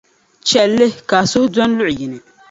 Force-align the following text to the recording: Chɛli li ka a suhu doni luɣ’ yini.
Chɛli 0.47 0.75
li 0.77 0.87
ka 1.09 1.15
a 1.23 1.29
suhu 1.31 1.47
doni 1.53 1.75
luɣ’ 1.79 1.89
yini. 1.99 2.19